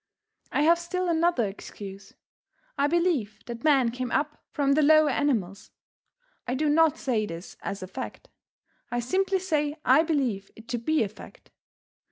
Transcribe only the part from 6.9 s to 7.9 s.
say this as a